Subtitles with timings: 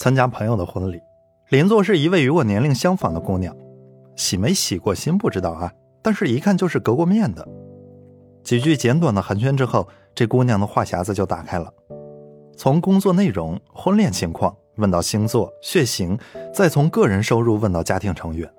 [0.00, 1.02] 参加朋友的婚礼，
[1.50, 3.54] 邻座是一位与我年龄相仿的姑娘，
[4.16, 7.46] 洗没洗过心不知道啊，但是一看就是隔过面的。
[8.42, 11.70] 几句简短的寒暄之后，这姑娘的话匣子就打开了，
[12.56, 16.18] 从工作内容、婚恋情况问到星座、血型，
[16.50, 18.50] 再从个人收入问到家庭成员。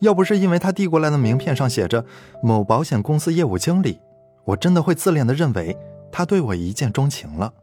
[0.00, 2.04] 要不是因为她递过来的名片上写着
[2.42, 3.98] 某保险公司业务经理，
[4.44, 5.74] 我真的会自恋的认为
[6.12, 7.54] 她对我一见钟情了。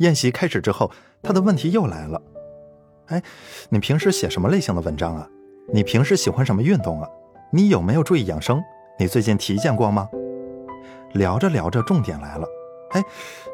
[0.00, 0.90] 宴席开始之后，
[1.26, 2.22] 他的问题又来了
[3.10, 3.20] ：“哎，
[3.68, 5.28] 你平时写什么类型的文章啊？
[5.72, 7.08] 你平时喜欢什么运动啊？
[7.50, 8.62] 你有没有注意养生？
[8.96, 10.08] 你最近体检过吗？”
[11.14, 12.46] 聊着聊着，重点来了
[12.94, 13.02] ：“哎，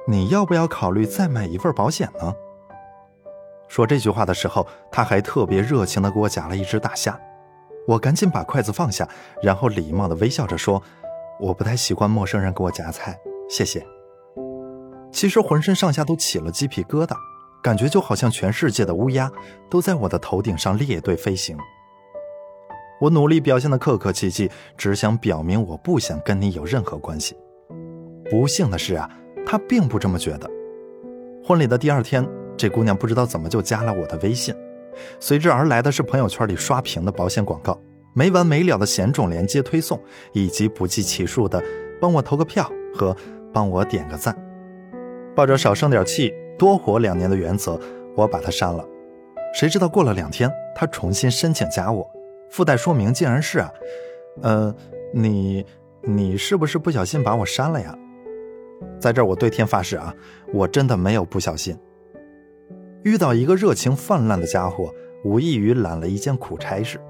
[0.06, 2.34] 你要不要考虑再买一份保险呢？”
[3.68, 7.18] 说这句话的时候，他还特别热情地给我夹了一只大虾。
[7.88, 9.08] 我赶紧把筷子放下，
[9.42, 10.82] 然后礼貌地微笑着说
[11.40, 13.18] ：“我不太习惯陌生人给我夹菜，
[13.48, 13.82] 谢谢。”
[15.10, 17.14] 其实浑身上下都起了鸡皮疙瘩，
[17.62, 19.30] 感觉就好像全世界的乌鸦
[19.70, 21.56] 都在我的头顶上列队飞行。
[23.00, 27.36] 我努力表现的客客气气，只想表明我不想跟你有任何关系。
[28.30, 29.10] 不幸的是啊，
[29.46, 30.50] 他并不这么觉得。
[31.44, 34.54] 婚礼的第二天，这姑娘不知道怎么就加了我的微信。
[35.18, 37.80] 随之而来的是朋友圈里刷屏的保险广告，
[38.14, 40.00] 没完没了的险种连接推送，
[40.32, 41.62] 以及不计其数的
[42.00, 43.16] “帮我投个票”和
[43.52, 44.36] “帮我点个赞”。
[45.34, 47.80] 抱着少生点气、多活两年的原则，
[48.16, 48.86] 我把他删了。
[49.54, 52.08] 谁知道过了两天，他重新申请加我，
[52.50, 53.72] 附带说明竟然是啊，
[54.40, 54.74] 呃，
[55.12, 55.64] 你
[56.02, 57.96] 你是不是不小心把我删了呀？
[58.98, 60.14] 在这我对天发誓啊，
[60.52, 61.76] 我真的没有不小心。
[63.02, 64.92] 遇到一个热情泛滥的家伙，
[65.24, 67.00] 无异于揽了一件苦差事。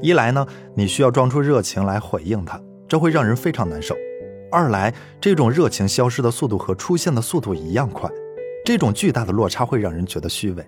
[0.00, 3.94] 一来呢，你需要装出热情来回应他，这会让人非常难受；
[4.52, 8.08] 二来，这种热情消失的速度和出现的速度一样快，
[8.68, 10.62] 这种巨大的落差会让人觉得虚伪。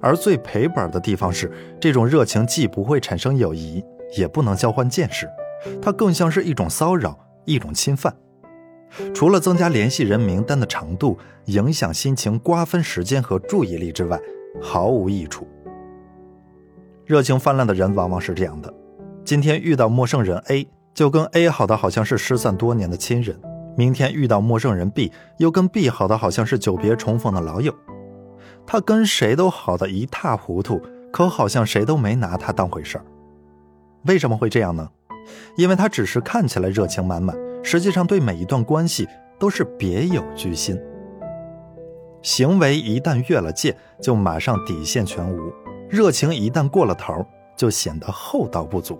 [0.00, 3.84] 而最赔本的地方是，这种热情既不会产生友谊，
[4.16, 5.28] 也不能交换见识，
[5.82, 8.16] 它更像是一种骚扰，一种侵犯。
[9.12, 14.18] 除了增加联系人名单的长度，影响心情、瓜分时间和注意力之外，
[14.58, 15.46] 毫无益处。
[17.04, 18.72] 热情泛滥的人往往是这样的：
[19.22, 23.36] 今天遇到陌生人 A，就跟 A 好的好像是失散多年的亲人；
[23.76, 27.74] 明天遇到陌生人 B，又跟 B 好的好像是久别重逢的老友。
[28.66, 30.80] 他跟谁都好的一塌糊涂，
[31.12, 33.04] 可好像谁都没拿他当回事儿。
[34.06, 34.88] 为什么会这样呢？
[35.56, 37.36] 因为他只是看起来热情满满。
[37.62, 39.06] 实际上，对每一段关系
[39.38, 40.80] 都是别有居心。
[42.22, 45.52] 行为一旦越了界，就马上底线全无；
[45.88, 47.26] 热情一旦过了头，
[47.56, 48.98] 就显得厚道不足。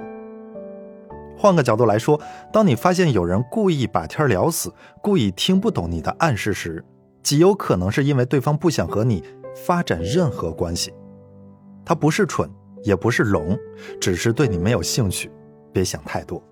[1.40, 2.20] 换个角度来说，
[2.52, 4.70] 当你发现有人故意把天聊死，
[5.02, 6.84] 故意听不懂你的暗示时，
[7.22, 9.24] 极有可能是因为对方不想和你
[9.66, 10.92] 发展任何关系。
[11.82, 12.50] 他不是蠢，
[12.82, 13.58] 也不是聋，
[13.98, 15.30] 只是对你没有兴趣。
[15.72, 16.42] 别想太多。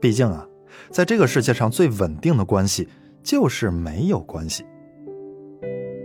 [0.00, 0.44] 毕竟啊。
[0.88, 2.88] 在这个世界上最稳定的关系
[3.24, 4.64] 就是没有关系。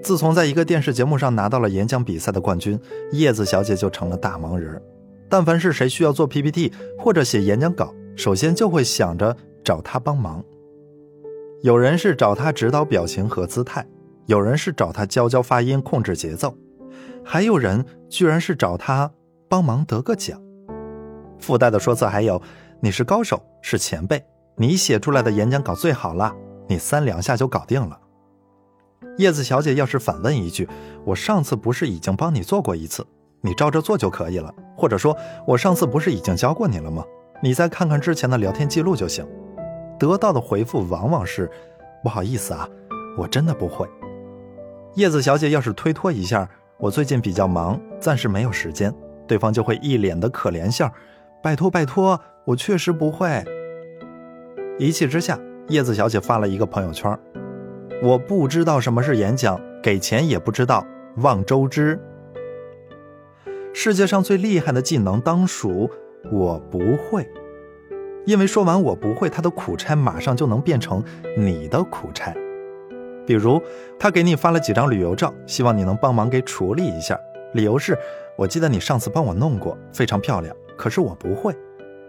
[0.01, 2.79] 自从在一个电视节目上拿到了演讲比赛的冠军，
[3.11, 4.81] 叶子小姐就成了大忙人。
[5.29, 10.43] 但凡是谁需要做 PPT 或者写演讲稿，首先就会想着找他帮忙。
[11.61, 13.85] 有人是找他指导表情和姿态，
[14.27, 16.55] 有人是找他教教发音、控制节奏，
[17.23, 19.11] 还有人居然是找他
[19.49, 20.39] 帮忙得个奖。
[21.39, 22.41] 附带的说辞还有：
[22.81, 24.23] 你是高手，是前辈。
[24.57, 26.33] 你写出来的演讲稿最好了，
[26.69, 27.99] 你三两下就搞定了。
[29.17, 30.67] 叶子小姐要是反问一句
[31.05, 33.05] ：“我上次不是已经帮你做过一次，
[33.45, 37.03] 你照着做就可以了。”或者说：“我上次不是已经教过你了吗？
[37.41, 39.25] 你再看看之前的聊天记录就行。”
[39.99, 41.49] 得到的回复往往是
[42.03, 42.67] ：“不好意思啊，
[43.17, 43.87] 我真的不会。”
[44.95, 48.93] 叶子小姐要是推脱一下：“我最近比较忙，暂时没有时间。”
[49.27, 50.91] 对方就会一脸的可怜相
[51.41, 53.43] ：“拜托拜托，我确实不会。”
[54.77, 55.39] 一气之下，
[55.69, 57.17] 叶子小姐发了一个朋友圈
[58.03, 60.85] ：“我不知道什么是演讲，给钱也不知道，
[61.17, 61.99] 望周知。
[63.77, 65.91] 世界上最厉害的技能当属
[66.31, 67.29] 我不会，
[68.25, 71.03] 因为说完我不会，他的苦差马上就能变成
[71.37, 72.33] 你的苦差。
[73.27, 73.61] 比如，
[73.99, 77.19] 他给你发了几张旅游照，希望你能帮忙给处理一下，
[77.53, 77.97] 理由是：
[78.37, 81.53] 我记得你上次帮我弄过，非常漂亮，可是我不会，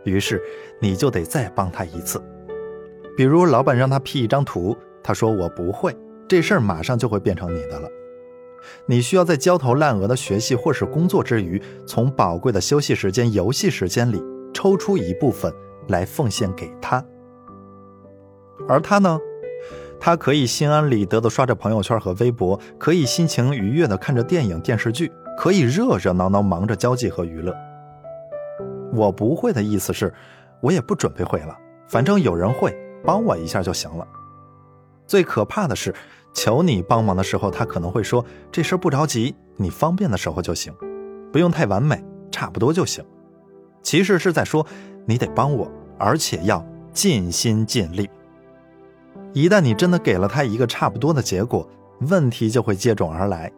[0.04, 0.40] 于是
[0.80, 2.22] 你就得再帮他一次。”
[3.18, 5.92] 比如老板让他 P 一张图，他说我不会，
[6.28, 7.88] 这事儿马上就会变成你的了。
[8.86, 14.22] 你需要在焦头烂额的学习或是工作之余，从宝贵的休息时间、游戏时间里
[14.52, 15.52] 抽出一部分
[15.88, 17.04] 来奉献给他。
[18.68, 19.18] 而他呢，
[20.00, 27.54] 他可以心安理得地刷着朋友圈和微博，可以心情愉悦地看着电影电视剧，可以热热闹闹忙着交际和娱乐。
[28.92, 30.12] 我不会的意思是，
[30.60, 32.74] 我也不准备会了，反正有人会，
[33.04, 34.06] 帮我一下就行了。
[35.06, 35.94] 最可怕的是，
[36.36, 38.22] 求你帮忙的时候，他可能会说
[38.52, 40.70] 这事不着急，你方便的时候就行，
[41.32, 43.02] 不用太完美，差不多就行。
[43.82, 44.64] 其实是在说
[45.06, 45.66] 你得帮我，
[45.98, 46.62] 而且要
[46.92, 48.10] 尽心尽力。
[49.32, 51.66] 一旦你真的给了他一个差不多的结果，
[52.00, 53.50] 问题就会接踵而来。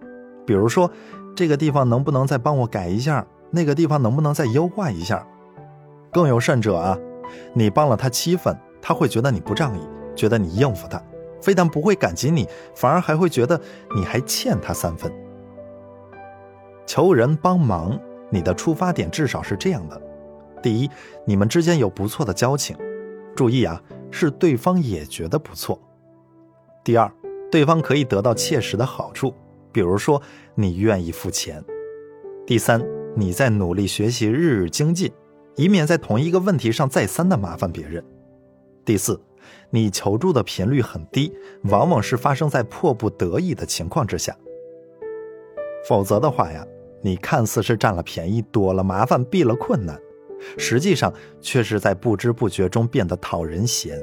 [0.46, 0.88] 比如说，
[1.34, 3.26] 这个地方能不能再帮我改一下？
[3.50, 5.26] 那个地方能不能再优化一下？
[6.12, 6.96] 更有甚者啊，
[7.54, 9.80] 你帮了他七分，他会觉得你不仗义，
[10.14, 11.02] 觉得你应付他。
[11.40, 13.60] 非但不会感激你，反而还会觉得
[13.94, 15.12] 你还欠他三分。
[16.86, 17.98] 求人帮忙，
[18.30, 20.00] 你的出发点至少是这样的：
[20.62, 20.90] 第一，
[21.24, 22.76] 你们之间有不错的交情，
[23.36, 25.78] 注意啊，是对方也觉得不错；
[26.82, 27.12] 第二，
[27.50, 29.34] 对方可以得到切实的好处，
[29.70, 30.22] 比如说
[30.54, 31.60] 你愿意付钱；
[32.46, 32.82] 第三，
[33.14, 35.12] 你在努力学习，日日精进，
[35.56, 38.02] 以免在同一个问题上再三的麻烦别人；
[38.84, 39.20] 第四。
[39.70, 41.32] 你求助的频率很低，
[41.64, 44.34] 往往是发生在迫不得已的情况之下。
[45.86, 46.66] 否则的话呀，
[47.02, 49.98] 你看似是占了便宜，躲了麻烦，避了困难，
[50.56, 53.98] 实际上却是在不知不觉中变得讨人嫌。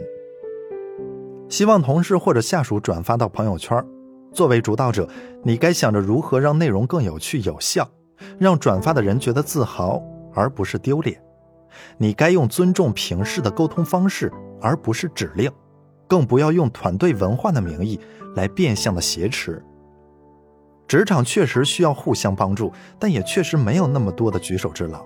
[1.50, 3.84] 希望同事或者下属转发到朋友圈，
[4.32, 5.08] 作为主导者，
[5.44, 7.90] 你该想着如何让内容更有趣有效，
[8.38, 10.02] 让转发的人觉得自豪
[10.34, 11.22] 而不是丢脸。
[11.98, 14.32] 你该用尊重平视的沟通方式。
[14.62, 15.52] 而不是指令，
[16.08, 18.00] 更不要用团队文化的名义
[18.36, 19.64] 来变相的挟持。
[20.88, 25.04] 职场确实需要互相帮助，但也确实没有那么多的举手之劳。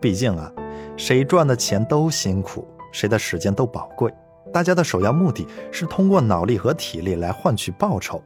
[0.00, 0.50] 毕竟啊，
[0.96, 4.12] 谁赚的钱都辛苦，谁的时间都宝贵，
[4.52, 8.22] 大家的首要目的是通过脑力和体力来换取报酬，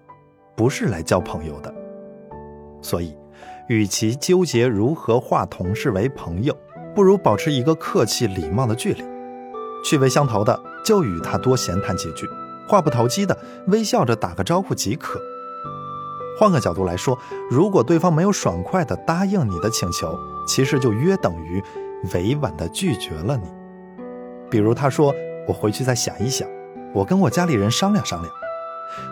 [0.54, 1.74] 不是来交朋友的。
[2.80, 3.16] 所以，
[3.68, 6.56] 与其纠结如何化同事为朋友，
[6.94, 9.02] 不如保持一个客气礼貌的距离。
[9.82, 12.26] 趣味相投的，就与他多闲谈几句；
[12.68, 13.36] 话不投机的，
[13.66, 15.20] 微笑着打个招呼即可。
[16.38, 17.18] 换个角度来说，
[17.50, 21.62] 如果对方没有爽快地答应你的请求，其实就约等于
[22.14, 23.44] 委婉地拒绝了你。
[24.50, 25.14] 比如他说
[25.46, 26.48] ：“我回去再想一想，
[26.94, 28.34] 我跟我家里人商量商量。”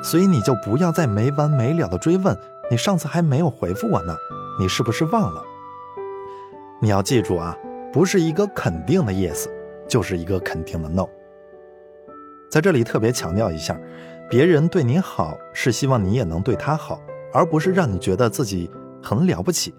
[0.02, 2.36] 所以你就不要再没完没了地追问
[2.70, 4.16] ：“你上次还没有回复我呢，
[4.58, 5.42] 你是不是忘了？”
[6.80, 7.56] 你要记住啊，
[7.92, 9.46] 不是一个肯定的 yes。
[9.90, 11.04] 就是一个肯定的 no。
[12.48, 13.78] 在这里特别强调一下，
[14.30, 17.00] 别人对你好是希望你也能对他好，
[17.32, 18.70] 而不是让你觉得自己
[19.02, 19.74] 很了不起。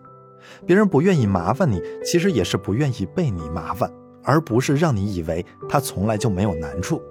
[0.65, 3.89] 别人不愿意麻烦你，其实也是不愿意被你麻烦，
[4.23, 7.01] 而不是让你以为他从来就没有难处。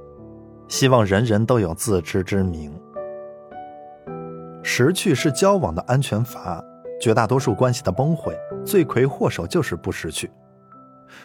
[0.68, 2.72] 希望人人都有自知之明。
[4.62, 6.62] 识趣是交往的安全阀，
[7.00, 10.30] 绝大多数关系的崩毁，罪魁祸首就是不识趣。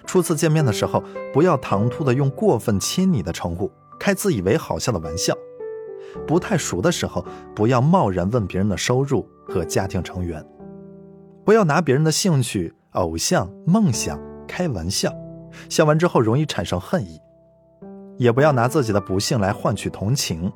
[0.05, 1.03] 初次见面的时候，
[1.33, 5.33] 不要唐突的用过分亲昵的称呼，开自以为好笑的玩笑；
[6.27, 10.41] 不太熟的时候，不要贸然问别人的收入和家庭成员；
[11.43, 15.13] 不要拿别人的兴趣、偶像、梦想开玩笑，
[15.69, 17.17] 笑完之后容易产生恨意；
[18.17, 20.51] 也不要拿自己的不幸来换取同情，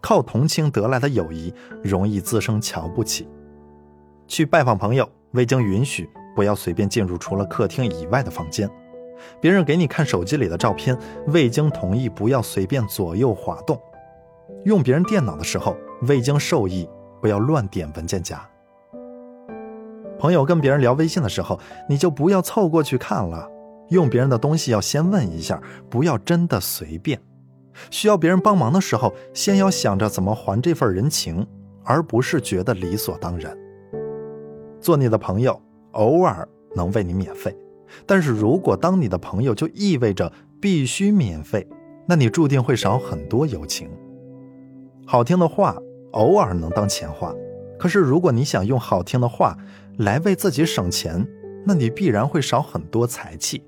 [0.00, 3.28] 靠同情得来的友谊容易滋生瞧不起。
[4.26, 6.08] 去拜访朋友，未经允许。
[6.34, 8.68] 不要随便进入除了客厅以外的房间。
[9.40, 10.98] 别人给你看手机里的照片，
[11.28, 13.80] 未经同意不要随便左右滑动。
[14.64, 16.88] 用别人电脑的时候，未经授意
[17.20, 18.46] 不要乱点文件夹。
[20.18, 23.48] 朋友跟别人聊微信的时候，你就不要凑过去看了。
[23.90, 27.20] 用别人的东西要先问一下，不要真的随便。
[27.90, 31.46] 需要别人帮忙的时候，先要想着怎么还这份人情，
[31.84, 33.56] 而不是觉得理所当然。
[34.80, 35.60] 做你的朋友。
[35.94, 37.56] 偶尔能为你免费，
[38.06, 41.66] 但是如果当你的朋友就意味着必须免费，
[42.06, 43.88] 那你注定会少很多友情。
[45.06, 45.76] 好听的话
[46.12, 47.34] 偶尔能当钱花，
[47.78, 49.56] 可是如果你想用好听的话
[49.98, 51.26] 来为自己省钱，
[51.66, 53.62] 那你必然会少很多财气。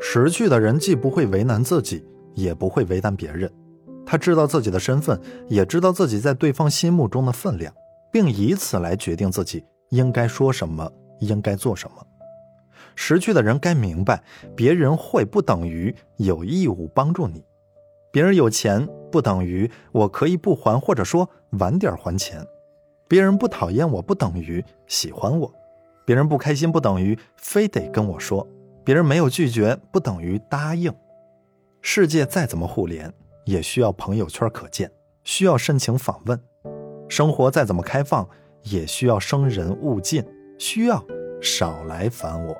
[0.00, 2.04] 识趣的人既不会为难自己，
[2.34, 3.50] 也不会为难别人，
[4.06, 7.74] 他知道自己的身份，也知道自己在对方心目中的分量，
[8.12, 9.64] 并以此来决定自己。
[9.90, 10.90] 应该说什么，
[11.20, 12.06] 应该做什么。
[12.94, 14.22] 识趣的人该明白，
[14.56, 17.40] 别人会不等于有义务帮助你；
[18.10, 22.42] 别人有钱不等于我可以不还，或者说晚点还钱；
[23.06, 25.48] 别人不讨厌我不等于喜欢我；
[26.04, 28.44] 别人不开心不等于非得跟我说；
[28.84, 30.92] 别人没有拒绝不等于答应。
[31.80, 33.12] 世界再怎么互联，
[33.44, 34.90] 也需要朋友圈可见，
[35.22, 36.36] 需要深情访问；
[37.08, 38.28] 生活再怎么开放，
[38.64, 40.24] 也需要生人勿近，
[40.58, 41.04] 需要
[41.40, 42.56] 少来烦我。